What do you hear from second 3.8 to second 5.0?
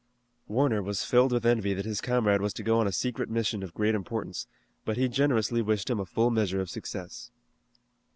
importance, but